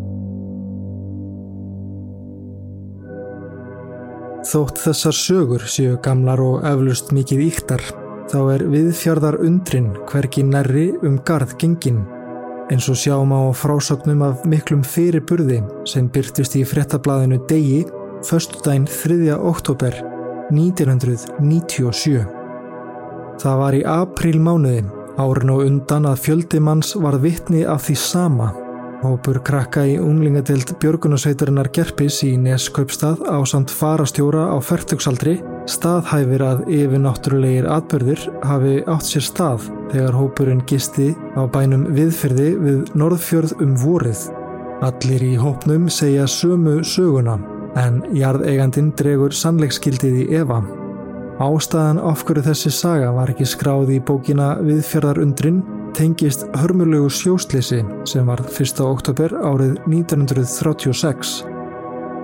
Þótt 4.49 4.81
þessar 4.87 5.21
sögur 5.21 5.69
séu 5.69 6.01
gamlar 6.01 6.41
og 6.41 6.65
eflust 6.65 7.13
mikið 7.13 7.47
íktar, 7.51 7.85
þá 8.33 8.41
er 8.55 8.65
viðfjörðar 8.73 9.43
undrin 9.45 9.93
hverki 10.09 10.45
nærri 10.49 10.91
um 11.05 11.21
garð 11.29 11.53
gengin, 11.61 12.01
eins 12.73 12.89
og 12.89 12.97
sjáum 12.97 13.33
á 13.37 13.43
frásögnum 13.53 14.23
af 14.25 14.45
miklum 14.49 14.83
fyrirburði 14.87 15.61
sem 15.89 16.09
byrtist 16.09 16.57
í 16.57 16.65
frettablaðinu 16.65 17.39
degi, 17.51 17.85
förstudaginn 18.25 18.89
3. 18.89 19.37
oktober 19.37 20.01
1997. 20.51 22.25
Það 23.43 23.57
var 23.61 23.77
í 23.77 23.85
apríl 23.85 24.41
mánuði, 24.41 24.85
árin 25.21 25.55
og 25.55 25.65
undan 25.69 26.09
að 26.09 26.21
fjöldimanns 26.27 26.95
var 26.97 27.21
vittni 27.23 27.65
af 27.69 27.89
því 27.89 27.97
sama 28.01 28.53
Hópur 29.05 29.37
krakka 29.45 29.83
í 29.85 29.99
unglingadelt 30.01 30.71
Björgunarsveitarinnar 30.81 31.69
Gerpis 31.77 32.23
í 32.25 32.31
Neskaupstað 32.41 33.27
á 33.29 33.37
samt 33.45 33.69
farastjóra 33.69 34.47
á 34.49 34.57
færtugsaldri 34.65 35.35
staðhæfir 35.69 36.45
að 36.45 36.63
yfirnáttúrulegir 36.73 37.69
atbyrðir 37.69 38.23
hafi 38.49 38.79
átt 38.89 39.11
sér 39.11 39.27
stað 39.27 39.67
þegar 39.93 40.17
hópurinn 40.17 40.65
gisti 40.71 41.11
á 41.37 41.45
bænum 41.45 41.85
viðferði 41.93 42.49
við 42.63 42.95
Norðfjörð 42.97 43.53
um 43.67 43.77
vorið. 43.85 44.25
Allir 44.89 45.27
í 45.29 45.35
hópnum 45.37 45.91
segja 45.93 46.25
sömu 46.25 46.79
söguna 46.81 47.37
en 47.77 48.01
jarðeigandin 48.17 48.95
dregur 48.97 49.37
sannleikskildið 49.37 50.21
í 50.25 50.27
Eva. 50.41 50.63
Ástæðan 51.45 52.01
af 52.01 52.25
hverju 52.25 52.49
þessi 52.49 52.73
saga 52.73 53.13
var 53.13 53.37
ekki 53.37 53.53
skráð 53.53 53.93
í 53.99 54.01
bókina 54.01 54.55
Viðfjörðarundrin 54.65 55.61
tengist 55.95 56.45
hörmulegu 56.59 57.09
sjóslisi 57.11 57.81
sem 58.09 58.27
var 58.27 58.43
1. 58.47 58.81
oktober 58.83 59.33
árið 59.47 59.77
1936. 59.87 61.35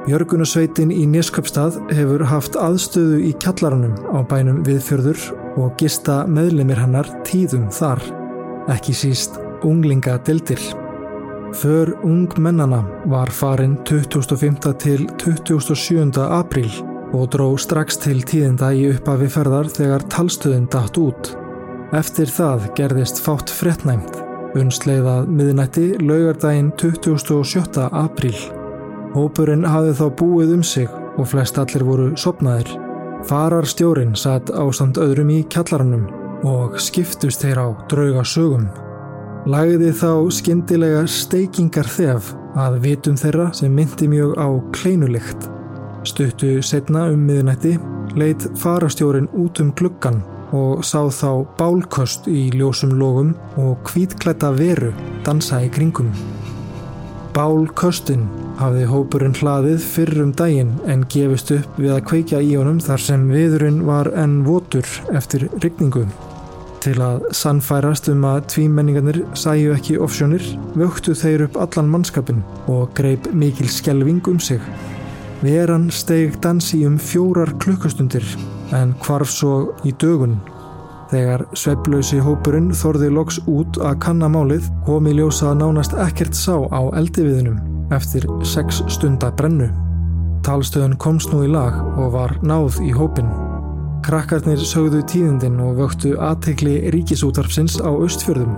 Björgunasveitin 0.07 0.93
í 0.95 1.05
Neskjöpstað 1.11 1.77
hefur 1.95 2.25
haft 2.31 2.57
aðstöðu 2.59 3.21
í 3.29 3.33
kjallaranum 3.43 3.95
á 4.17 4.19
bænum 4.27 4.63
viðfjörður 4.67 5.27
og 5.61 5.75
gista 5.81 6.23
meðlemið 6.27 6.83
hannar 6.83 7.11
tíðum 7.29 7.69
þar, 7.75 8.03
ekki 8.73 8.97
síst 8.97 9.37
unglinga 9.67 10.19
dildir. 10.27 10.63
För 11.53 11.93
ungmennana 12.07 12.85
var 13.11 13.31
farin 13.31 13.77
25. 13.85 14.73
til 14.79 15.09
27. 15.19 16.11
apríl 16.23 16.71
og 17.13 17.29
dró 17.35 17.53
strax 17.59 17.99
til 17.99 18.23
tíðinda 18.23 18.71
í 18.73 18.87
uppafi 18.95 19.29
ferðar 19.29 19.71
þegar 19.75 20.07
talstöðin 20.15 20.71
dætt 20.71 20.99
út. 21.03 21.40
Eftir 21.91 22.31
það 22.31 22.69
gerðist 22.79 23.17
fátt 23.19 23.51
frettnæmt, 23.51 24.21
unsleiðað 24.55 25.25
miðnætti 25.35 25.87
laugardaginn 25.99 26.69
27. 26.79 27.89
apríl. 27.91 28.37
Hópurinn 29.17 29.67
hafði 29.67 29.97
þá 29.99 30.05
búið 30.21 30.53
um 30.55 30.63
sig 30.63 30.87
og 31.19 31.27
flest 31.33 31.59
allir 31.59 31.83
voru 31.89 32.07
sopnaðir. 32.15 32.71
Fararstjórin 33.27 34.15
satt 34.15 34.55
ástand 34.55 35.03
öðrum 35.03 35.35
í 35.35 35.41
kjallarannum 35.51 36.07
og 36.47 36.79
skiptust 36.79 37.43
þeir 37.43 37.59
á 37.59 37.69
drauga 37.91 38.23
sögum. 38.23 38.71
Lagði 39.51 39.91
þá 39.91 40.13
skindilega 40.31 41.05
steikingar 41.11 41.91
þef 41.91 42.35
að 42.55 42.83
vitum 42.87 43.19
þeirra 43.19 43.51
sem 43.51 43.75
myndi 43.75 44.07
mjög 44.15 44.39
á 44.39 44.49
kleinulikt. 44.79 45.51
Stuttu 46.07 46.61
setna 46.63 47.09
um 47.11 47.27
miðnætti 47.27 47.81
leitt 48.15 48.47
fararstjórin 48.63 49.33
út 49.35 49.59
um 49.59 49.75
gluggan 49.75 50.23
og 50.57 50.85
sá 50.87 51.05
þá 51.13 51.47
bálköst 51.59 52.29
í 52.31 52.49
ljósum 52.55 52.97
logum 52.99 53.35
og 53.61 53.79
kvítklæta 53.87 54.53
veru 54.57 54.93
dansa 55.27 55.63
í 55.65 55.71
kringum. 55.73 56.11
Bálköstin 57.35 58.25
hafði 58.59 58.89
hópurinn 58.91 59.37
hlaðið 59.39 59.85
fyrr 59.87 60.25
um 60.25 60.33
daginn 60.37 60.73
en 60.91 61.07
gefist 61.13 61.53
upp 61.55 61.79
við 61.79 61.95
að 61.95 62.05
kveikja 62.11 62.43
í 62.43 62.57
honum 62.59 62.81
þar 62.83 63.05
sem 63.07 63.29
viðurinn 63.31 63.85
var 63.87 64.11
enn 64.19 64.41
votur 64.45 64.87
eftir 65.15 65.47
rigningu. 65.63 66.05
Til 66.81 66.97
að 67.05 67.27
sannfærast 67.37 68.09
um 68.09 68.25
að 68.25 68.47
tvímenningarnir 68.55 69.21
sæju 69.37 69.75
ekki 69.77 69.99
offsjónir 70.01 70.45
vöktu 70.81 71.15
þeir 71.17 71.47
upp 71.47 71.59
allan 71.61 71.91
mannskapin 71.93 72.41
og 72.73 72.95
greip 72.97 73.29
mikil 73.37 73.69
skjelving 73.69 74.23
um 74.33 74.41
sig. 74.41 74.61
Veran 75.45 75.91
steg 75.93 76.41
dansi 76.41 76.83
um 76.89 76.99
fjórar 76.99 77.53
klukkustundir 77.61 78.25
en 78.77 78.95
hvarf 79.05 79.31
svo 79.33 79.55
í 79.87 79.93
dögun. 80.01 80.39
Þegar 81.11 81.43
svepplausi 81.59 82.21
hópurinn 82.23 82.71
þorði 82.77 83.09
loks 83.11 83.41
út 83.51 83.81
að 83.83 83.99
kannamálið 84.05 84.69
kom 84.87 85.09
í 85.11 85.15
ljósa 85.19 85.51
að 85.51 85.63
nánast 85.65 85.97
ekkert 85.99 86.39
sá 86.39 86.55
á 86.71 86.81
eldiviðinum 87.01 87.59
eftir 87.95 88.27
sex 88.47 88.85
stunda 88.95 89.33
brennu. 89.35 89.69
Talstöðun 90.47 90.97
komst 91.03 91.33
nú 91.35 91.43
í 91.45 91.51
lag 91.51 91.75
og 91.99 92.15
var 92.15 92.37
náð 92.47 92.79
í 92.87 92.93
hópin. 92.95 93.29
Krakkarnir 94.07 94.63
sögðu 94.65 95.03
tíðindin 95.11 95.59
og 95.61 95.83
vöktu 95.83 96.15
aðteikli 96.17 96.79
ríkisútarpsins 96.95 97.81
á 97.83 97.91
östfjörðum. 97.91 98.55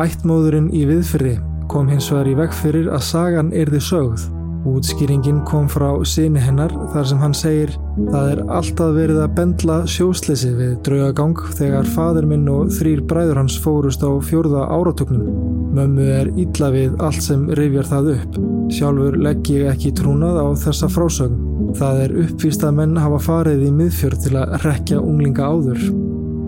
Ættmóðurinn 0.00 0.72
í 0.74 0.86
viðfyrði 0.88 1.36
kom 1.70 1.92
hins 1.92 2.08
vegar 2.10 2.32
í 2.32 2.38
veg 2.40 2.56
fyrir 2.64 2.90
að 2.90 3.04
sagan 3.12 3.52
erði 3.54 3.82
sögð 3.84 4.24
Útskýringin 4.64 5.42
kom 5.44 5.66
frá 5.68 5.90
síni 6.08 6.40
hennar 6.40 6.72
þar 6.94 7.08
sem 7.10 7.20
hann 7.20 7.34
segir 7.36 7.74
Það 7.94 8.30
er 8.32 8.40
alltaf 8.56 8.94
verið 8.96 9.18
að 9.22 9.34
bendla 9.36 9.74
sjósleysi 9.86 10.48
við 10.56 10.72
draugagang 10.86 11.42
þegar 11.58 11.90
fadur 11.94 12.26
minn 12.26 12.48
og 12.50 12.72
þrýr 12.74 13.04
bræður 13.10 13.38
hans 13.42 13.58
fórust 13.62 14.02
á 14.02 14.10
fjórða 14.24 14.64
áratöknum. 14.72 15.28
Mömmu 15.74 16.06
er 16.16 16.30
ítla 16.40 16.72
við 16.74 16.96
allt 17.02 17.22
sem 17.22 17.44
rifjar 17.54 17.86
það 17.92 18.10
upp. 18.14 18.40
Sjálfur 18.74 19.18
legg 19.22 19.52
ég 19.52 19.68
ekki 19.70 19.92
trúnað 20.00 20.40
á 20.42 20.46
þessa 20.64 20.90
frásögn. 20.90 21.38
Það 21.78 22.02
er 22.06 22.16
uppvíst 22.24 22.66
að 22.66 22.80
menn 22.80 22.98
hafa 22.98 23.20
farið 23.28 23.68
í 23.68 23.70
miðfjörð 23.78 24.26
til 24.26 24.34
að 24.42 24.58
rekja 24.64 24.98
unglinga 25.02 25.52
áður. 25.54 25.86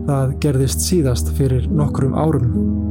Það 0.06 0.36
gerðist 0.42 0.82
síðast 0.88 1.30
fyrir 1.38 1.70
nokkrum 1.70 2.18
árum. 2.18 2.85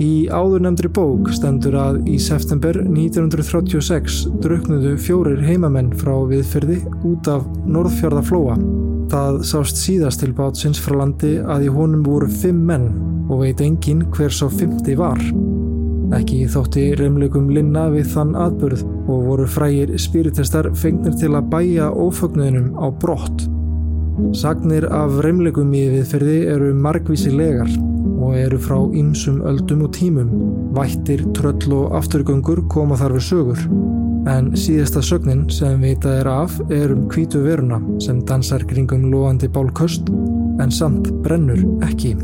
Í 0.00 0.30
áðurnemndri 0.32 0.88
bók 0.96 1.28
stendur 1.36 1.74
að 1.76 1.98
í 2.08 2.14
september 2.24 2.78
1936 2.86 4.22
druknuðu 4.40 4.94
fjórir 4.96 5.42
heimamenn 5.44 5.90
frá 6.00 6.14
viðfyrði 6.30 6.78
út 7.04 7.28
af 7.28 7.44
Norðfjörðaflóa. 7.68 8.56
Það 9.12 9.42
sást 9.50 9.82
síðast 9.82 10.22
til 10.24 10.32
bátsins 10.38 10.80
frá 10.80 11.02
landi 11.02 11.34
að 11.44 11.66
í 11.66 11.74
honum 11.74 12.06
voru 12.06 12.30
fimm 12.32 12.64
menn 12.70 12.88
og 13.28 13.44
veit 13.44 13.60
engin 13.60 14.06
hver 14.14 14.32
svo 14.32 14.48
fymti 14.54 14.96
var. 14.96 15.20
Ekki 16.16 16.46
þótti 16.48 16.88
reymlegum 16.96 17.52
linna 17.52 17.90
við 17.92 18.08
þann 18.14 18.32
atbyrð 18.40 18.86
og 19.04 19.24
voru 19.28 19.52
frægir 19.52 19.92
spiritistar 20.00 20.72
fengnir 20.80 21.20
til 21.20 21.34
að 21.36 21.52
bæja 21.52 21.92
ófögnuðinum 21.92 22.72
á 22.80 22.88
brott. 22.88 23.50
Sagnir 24.36 24.86
af 24.92 25.16
reymlegum 25.24 25.72
í 25.74 25.86
viðfyrði 25.92 26.38
eru 26.52 26.72
margvísilegar 26.76 27.70
og 28.20 28.36
eru 28.38 28.58
frá 28.62 28.76
ýmsum 28.78 29.40
öldum 29.48 29.84
og 29.86 29.94
tímum. 29.96 30.30
Vættir, 30.76 31.24
tröll 31.36 31.74
og 31.74 31.96
afturgöngur 31.98 32.62
koma 32.70 32.98
þar 33.00 33.16
við 33.16 33.26
sögur. 33.26 33.64
En 34.30 34.52
síðasta 34.52 35.00
sögnin 35.02 35.46
sem 35.50 35.80
vitað 35.80 36.20
er 36.20 36.28
af 36.30 36.58
er 36.70 36.92
um 36.94 37.06
kvítu 37.10 37.40
veruna 37.44 37.80
sem 38.04 38.20
dansar 38.28 38.66
kringum 38.68 39.08
loðandi 39.10 39.48
bálköst 39.48 40.12
en 40.60 40.70
samt 40.70 41.08
brennur 41.24 41.64
ekki. 41.86 42.14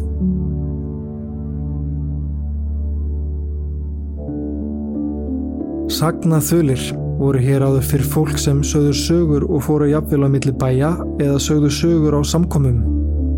Sagna 5.97 6.43
þulir 6.45 6.83
voru 7.18 7.40
hér 7.40 7.64
áður 7.64 7.87
fyrir 7.90 8.08
fólk 8.12 8.37
sem 8.40 8.61
sögður 8.66 8.99
sögur 9.00 9.46
og 9.49 9.64
fóru 9.64 9.88
jafnvel 9.90 10.26
á 10.26 10.28
milli 10.30 10.52
bæja 10.52 10.92
eða 11.23 11.40
sögðu 11.42 11.70
sögur 11.73 12.16
á 12.16 12.20
samkomum. 12.25 12.82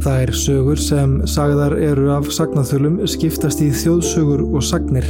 Það 0.02 0.20
er 0.24 0.32
sögur 0.42 0.78
sem 0.78 1.16
sagðar 1.26 1.74
eru 1.78 2.10
af 2.14 2.28
sagnaþölum 2.34 3.00
skiptast 3.10 3.62
í 3.62 3.70
þjóðsögur 3.74 4.44
og 4.48 4.62
sagnir. 4.62 5.06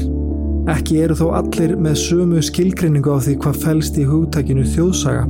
Ekki 0.69 1.03
eru 1.05 1.17
þó 1.17 1.27
allir 1.41 1.75
með 1.81 1.97
sömu 2.03 2.43
skilgrinningu 2.45 3.13
á 3.13 3.19
því 3.25 3.37
hvað 3.45 3.61
fælst 3.65 4.01
í 4.01 4.07
hugtækinu 4.09 4.65
þjóðsaga. 4.69 5.27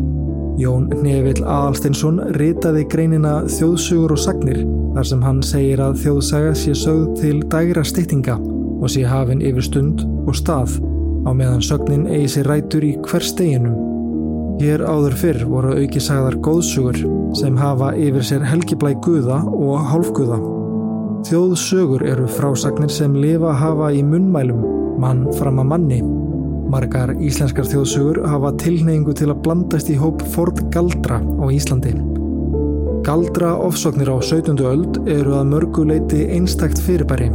Jón 0.59 0.89
Nevill 1.05 1.45
Aðalsteinsson 1.47 2.19
ritaði 2.35 2.83
greinina 2.91 3.45
Þjóðsögur 3.47 4.17
og 4.17 4.19
sagnir 4.19 4.65
þar 4.97 5.07
sem 5.07 5.23
hann 5.23 5.43
segir 5.47 5.83
að 5.85 6.01
þjóðsaga 6.03 6.55
sé 6.59 6.75
sögð 6.75 7.13
til 7.21 7.37
dægra 7.47 7.85
stýttinga 7.87 8.35
og 8.79 8.91
sé 8.91 9.05
hafinn 9.07 9.45
yfir 9.45 9.69
stund 9.69 10.03
og 10.27 10.35
stað 10.35 10.81
á 11.29 11.31
meðan 11.37 11.61
sögnin 11.65 12.07
eigi 12.09 12.29
sér 12.39 12.49
rætur 12.49 12.85
í 12.89 12.95
hver 13.05 13.25
steginum. 13.25 13.77
Hér 14.59 14.83
áður 14.83 15.15
fyrr 15.21 15.45
voru 15.47 15.75
aukisagðar 15.77 16.39
góðsugur 16.43 16.97
sem 17.39 17.59
hafa 17.61 17.93
yfir 17.95 18.25
sér 18.27 18.47
helgiblæ 18.49 18.95
guða 19.05 19.43
og 19.47 19.85
hálfguða. 19.93 20.39
Þjóðsugur 21.29 22.05
eru 22.09 22.27
frásagnir 22.33 22.91
sem 22.91 23.15
lifa 23.15 23.53
hafa 23.61 23.93
í 23.95 24.01
munnmælum, 24.07 24.65
mann 25.03 25.27
fram 25.39 25.61
að 25.63 25.71
manni. 25.75 26.01
Margar 26.73 27.15
íslenskar 27.15 27.69
þjóðsugur 27.69 28.23
hafa 28.29 28.55
tilneyingu 28.61 29.15
til 29.17 29.31
að 29.31 29.43
blandast 29.45 29.93
í 29.93 29.99
hóp 30.01 30.25
Ford 30.35 30.63
Galdra 30.75 31.21
á 31.21 31.45
Íslandi. 31.55 31.95
Galdra 33.07 33.55
ofsóknir 33.63 34.11
á 34.11 34.17
17. 34.21 34.59
öld 34.69 35.03
eru 35.09 35.37
að 35.39 35.53
mörguleiti 35.53 36.25
einstakt 36.35 36.81
fyrirbæri. 36.83 37.31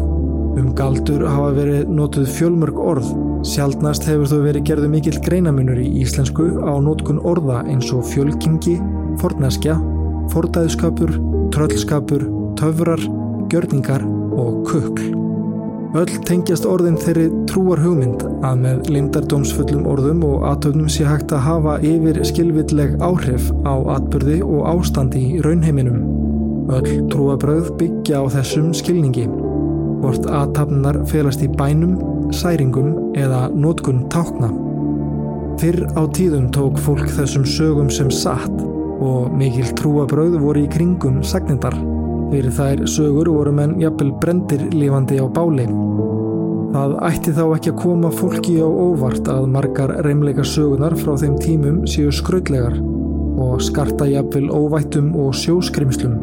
Um 0.54 0.74
galdur 0.78 1.24
hafa 1.26 1.54
verið 1.56 1.88
notuð 1.90 2.28
fjölmörg 2.36 2.78
orð 2.78 3.14
Sjaldnast 3.44 4.06
hefur 4.08 4.30
þó 4.32 4.38
verið 4.46 4.64
gerðu 4.70 4.90
mikill 4.94 5.18
greinamunur 5.26 5.80
í 5.82 5.90
íslensku 6.00 6.46
á 6.64 6.80
nótkun 6.80 7.20
orða 7.28 7.60
eins 7.68 7.90
og 7.92 8.06
fjölkingi, 8.08 8.78
forneskja, 9.20 9.76
fordæðskapur, 10.32 11.12
tröllskapur, 11.52 12.24
töfrar, 12.56 13.04
gjörningar 13.52 14.06
og 14.40 14.64
kukl. 14.70 15.10
Öll 16.00 16.14
tengjast 16.26 16.64
orðin 16.66 16.96
þeirri 16.98 17.28
trúar 17.52 17.84
hugmynd 17.84 18.24
að 18.48 18.64
með 18.64 18.88
limdardómsfullum 18.96 19.84
orðum 19.92 20.24
og 20.26 20.48
aðtöfnum 20.54 20.88
sé 20.90 21.04
hægt 21.06 21.36
að 21.36 21.44
hafa 21.46 21.76
yfir 21.84 22.24
skilvilleg 22.26 22.96
áhrif 23.04 23.52
á 23.68 23.76
atbyrði 24.00 24.40
og 24.48 24.64
ástandi 24.72 25.28
í 25.36 25.44
raunheiminum. 25.44 26.00
Öll 26.72 27.04
trúabröð 27.12 27.76
byggja 27.78 28.24
á 28.24 28.26
þessum 28.40 28.72
skilningi. 28.72 29.28
Vort 30.00 30.26
aðtapnar 30.32 31.04
felast 31.12 31.44
í 31.44 31.52
bænum 31.52 32.00
særingum 32.34 33.14
eða 33.16 33.48
nótkun 33.54 34.08
tákna. 34.14 34.50
Fyrr 35.62 35.86
á 35.94 36.02
tíðum 36.10 36.50
tók 36.54 36.80
fólk 36.82 37.06
þessum 37.14 37.46
sögum 37.46 37.90
sem 37.94 38.10
satt 38.12 38.64
og 39.04 39.34
mikil 39.38 39.70
trúabröð 39.78 40.40
voru 40.42 40.64
í 40.66 40.72
kringum 40.72 41.22
sagnindar. 41.26 41.76
Fyrir 42.32 42.54
þær 42.56 42.84
sögur 42.90 43.30
voru 43.30 43.54
menn 43.54 43.78
jafnvel 43.82 44.14
brendir 44.22 44.66
lífandi 44.74 45.20
á 45.22 45.28
báli. 45.30 45.68
Það 46.74 46.96
ætti 47.06 47.36
þá 47.38 47.44
ekki 47.46 47.72
að 47.74 47.82
koma 47.84 48.10
fólki 48.10 48.56
á 48.58 48.66
óvart 48.66 49.28
að 49.30 49.50
margar 49.54 49.94
reymleika 50.08 50.46
sögunar 50.48 50.96
frá 50.98 51.14
þeim 51.22 51.36
tímum 51.44 51.84
séu 51.86 52.10
skrautlegar 52.10 52.80
og 53.44 53.62
skarta 53.62 54.08
jafnvel 54.10 54.50
óvættum 54.50 55.14
og 55.22 55.36
sjóskrimslum. 55.38 56.18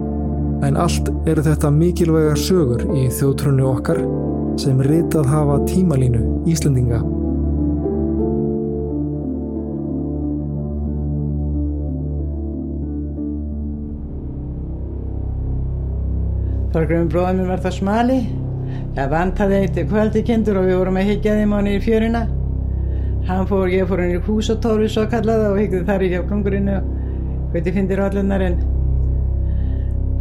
En 0.66 0.76
allt 0.76 1.06
eru 1.30 1.44
þetta 1.46 1.70
mikilvægar 1.72 2.40
sögur 2.40 2.82
í 2.98 3.06
þjótrunni 3.14 3.64
okkar 3.64 4.02
sem 4.58 4.80
ritað 4.82 5.28
hafa 5.30 5.58
tímalínu 5.68 6.22
Íslandinga. 6.50 7.00
Þorgrafin 16.70 17.08
bróðum 17.10 17.48
var 17.50 17.62
það 17.64 17.76
smali. 17.80 18.18
Það 18.94 19.08
vantaði 19.10 19.56
eitt 19.60 19.78
kvöldi 19.90 20.22
kindur 20.26 20.60
og 20.60 20.68
við 20.68 20.78
vorum 20.78 20.98
að 21.00 21.08
higgja 21.10 21.38
þeim 21.38 21.54
á 21.54 21.58
nýjir 21.66 21.82
fjörina. 21.86 22.26
Hann 23.26 23.46
fór, 23.50 23.68
ég 23.70 23.88
fór 23.90 24.02
hann 24.02 24.14
í 24.14 24.20
húsatóru 24.26 24.86
svo 24.90 25.04
kallaða 25.10 25.52
og 25.52 25.58
higgði 25.60 25.80
þar 25.86 26.04
í 26.06 26.10
hjá 26.14 26.20
klungurinu 26.26 26.76
og 26.80 27.50
hviti 27.52 27.74
fyndir 27.74 28.02
allunar 28.02 28.42
en 28.46 28.56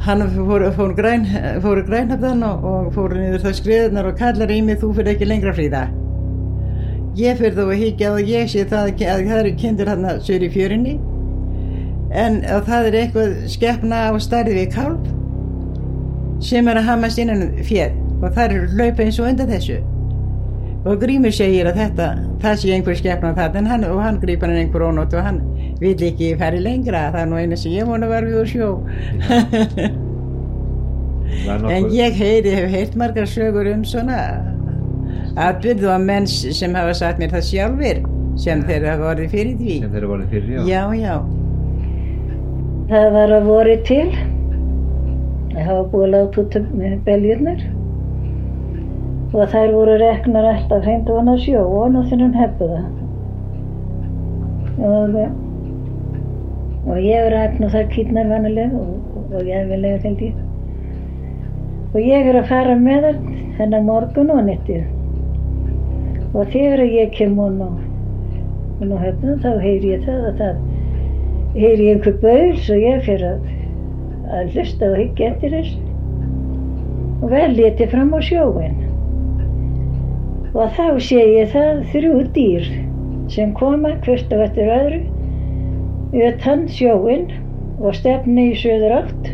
hann 0.06 0.24
fór, 0.32 0.64
fór, 0.76 0.94
græn, 0.96 1.26
fór 1.64 1.82
grænhafðan 1.88 2.44
og, 2.48 2.66
og 2.66 2.92
fór 2.96 3.16
niður 3.18 3.44
það 3.44 3.58
skriðunar 3.60 4.10
og 4.12 4.20
kallar 4.20 4.54
í 4.54 4.60
mig 4.64 4.80
þú 4.80 4.94
fyrir 4.98 5.14
ekki 5.14 5.28
lengra 5.28 5.54
fríða. 5.58 5.84
Ég 7.20 7.40
fyrir 7.40 7.58
þá 7.58 7.64
að 7.66 7.80
higgja 7.82 8.12
og 8.16 8.32
ég 8.32 8.52
sé 8.52 8.66
það 8.70 8.92
að 8.96 9.24
það 9.28 9.40
eru 9.42 9.56
kindur 9.60 9.92
hann 9.92 10.08
að 10.08 10.22
sögur 10.28 10.48
í 10.48 10.52
fjörinni 10.54 10.98
en 12.16 12.40
það 12.66 12.90
er 12.90 13.00
eitthvað 13.04 13.36
skeppna 13.52 14.06
á 14.10 14.12
starfi 14.24 14.56
við 14.56 14.72
kálp 14.74 15.10
sem 16.44 16.68
er 16.72 16.80
að 16.80 16.88
hamast 16.88 17.20
innan 17.20 17.50
fjör 17.68 17.92
og 18.22 18.32
það 18.36 18.44
eru 18.46 18.70
hlaupa 18.74 19.06
eins 19.06 19.20
og 19.20 19.32
undan 19.34 19.52
þessu. 19.52 19.80
Og 20.88 21.02
Grímur 21.02 21.36
segir 21.36 21.68
að 21.68 21.82
þetta 21.84 22.10
það 22.44 22.60
sé 22.62 22.74
einhver 22.76 22.98
skeppna 23.00 23.34
það 23.38 23.58
hann, 23.70 23.84
og 23.90 24.02
hann 24.04 24.20
grýpar 24.22 24.52
hann 24.52 24.62
einhver 24.64 24.86
ónótt 24.90 25.16
og 25.18 25.26
hann 25.26 25.40
vil 25.82 25.96
ekki 26.10 26.36
færi 26.40 26.62
lengra. 26.64 27.10
Það 27.14 27.22
er 27.24 27.32
nú 27.32 27.40
eina 27.40 27.58
sem 27.60 27.76
ég 27.76 27.90
vona 27.90 28.08
var 28.12 28.28
við 28.28 28.40
úr 28.42 28.50
sjó. 28.50 28.70
En 31.70 31.90
ég 31.94 32.16
heyri, 32.18 32.52
hef 32.56 32.72
heilt 32.74 32.96
margar 33.00 33.28
sögur 33.30 33.68
um 33.72 33.84
svona 33.86 34.20
atbyrðu 35.40 35.92
að 35.94 36.08
menn 36.08 36.28
sem 36.30 36.74
hafa 36.76 36.96
sagt 36.98 37.20
mér 37.22 37.36
það 37.36 37.46
sjálfur 37.50 38.02
sem 38.40 38.64
þeir 38.66 38.88
hafa 38.90 39.04
vorið 39.04 39.36
fyrir 39.36 39.60
því. 39.60 39.76
Sem 39.84 39.94
þeir 39.94 40.06
hafa 40.06 40.14
vorið 40.14 40.34
fyrir, 40.34 40.50
já. 40.56 40.62
Já, 40.70 40.84
já. 41.00 41.16
Það 42.90 43.12
var 43.16 43.36
að 43.38 43.50
vorið 43.50 43.84
til. 43.90 44.08
Það 45.50 45.68
hafa 45.68 45.84
búið 45.92 46.08
að 46.08 46.16
láta 46.16 46.44
út 46.44 46.58
með 46.80 46.98
beljurnar 47.06 47.68
og 49.34 49.44
þær 49.52 49.76
voru 49.76 49.98
reknar 50.02 50.46
alltaf 50.54 50.82
hreint 50.86 51.10
og 51.10 51.20
hann 51.22 51.34
að 51.36 51.44
sjó 51.44 51.62
og 51.66 51.84
hann 51.84 52.00
að 52.00 52.10
þennan 52.14 52.40
hefðu 52.40 52.68
það 52.72 52.86
og 54.90 55.16
og 56.90 56.98
ég 57.04 57.28
er 57.28 57.36
að 57.36 57.60
og 57.66 57.74
það 57.74 57.92
kýtnar 57.94 58.30
vanileg 58.32 58.72
og, 58.74 58.94
og 59.36 59.42
ég 59.44 59.58
er 59.60 59.68
vel 59.70 59.82
lega 59.84 60.00
til 60.06 60.16
því 60.22 60.30
og 61.90 62.00
ég 62.06 62.30
er 62.32 62.40
að 62.40 62.50
fara 62.50 62.76
með 62.80 63.06
það 63.06 63.20
þennan 63.60 63.88
morgun 63.90 64.34
og 64.34 64.42
nettið 64.48 64.84
og 66.34 66.52
þegar 66.56 66.86
ég 66.88 67.14
kem 67.18 67.38
og 67.42 67.62
hún 68.80 68.96
og 68.96 69.04
höfna 69.04 69.38
þá 69.44 69.52
heyr 69.62 69.88
ég 69.92 70.06
það 70.08 70.28
að 70.32 70.44
það 70.44 70.56
heyr 71.60 71.86
ég 71.86 71.94
einhver 71.94 72.20
bauðs 72.24 72.70
og 72.74 72.84
ég 72.88 73.06
fyrir 73.06 73.30
að 73.34 73.40
að 74.30 74.52
hlusta 74.54 74.92
og 74.92 75.00
higgja 75.02 75.32
eftir 75.34 75.56
þess 75.58 75.72
og 77.20 77.32
vel 77.34 77.50
leti 77.58 77.88
fram 77.92 78.14
á 78.14 78.20
sjóin 78.24 78.78
og 80.54 80.72
þá 80.78 80.86
sé 81.06 81.20
ég 81.22 81.52
það 81.54 81.84
þrjú 81.92 82.14
dýr 82.36 82.70
sem 83.30 83.52
koma 83.58 83.94
hvert 84.06 84.32
og 84.34 84.46
eftir 84.48 84.72
öðru 84.74 85.02
utan 86.30 86.66
sjóin 86.74 87.28
og 87.80 87.94
stefni 87.98 88.50
í 88.52 88.56
söður 88.58 88.96
átt 89.04 89.30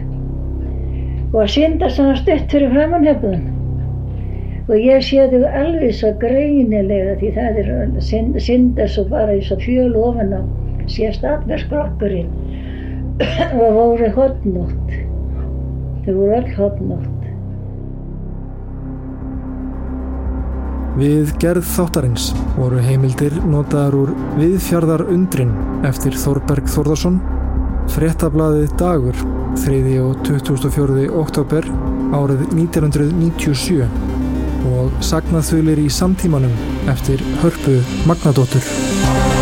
og 1.35 1.47
synda 1.51 1.87
svona 1.91 2.17
stutt 2.19 2.51
fyrir 2.51 2.73
framann 2.73 3.07
hefðun 3.07 3.47
og 4.65 4.75
ég 4.81 5.07
sé 5.07 5.23
þau 5.31 5.47
alveg 5.61 5.95
svo 5.95 6.11
greinilega 6.19 7.15
því 7.21 7.31
það 7.37 7.59
er 7.63 7.71
synd, 8.09 8.37
synda 8.41 8.87
svo 8.91 9.07
bara 9.11 9.37
í 9.37 9.41
svo 9.45 9.59
fjöl 9.63 9.95
ofan 10.01 10.35
á 10.35 10.41
sést 10.91 11.23
allir 11.25 11.63
skrokkurinn 11.63 12.31
og 13.63 13.67
voru 13.79 14.11
hodnótt 14.19 14.95
þau 16.05 16.15
voru 16.17 16.39
öll 16.41 16.55
hodnótt 16.59 17.14
Við 20.95 21.33
gerð 21.43 21.65
þáttarins 21.67 22.29
voru 22.55 22.79
heimildir 22.79 23.33
notaðar 23.43 23.97
úr 23.99 24.11
Viðfjarðar 24.37 25.03
undrin 25.11 25.51
eftir 25.83 26.15
Þorberg 26.15 26.69
Þórðarsson, 26.71 27.17
fréttablaðið 27.91 28.77
Dagur 28.79 29.19
3. 29.59 29.81
og 30.05 30.23
24. 30.23 31.09
oktober 31.19 31.67
árið 32.15 32.47
1997 32.55 33.83
og 34.71 34.95
sagnaþulir 35.03 35.83
í 35.83 35.91
samtímanum 35.91 36.55
eftir 36.95 37.19
Hörpu 37.43 37.81
Magnadóttur. 38.07 39.34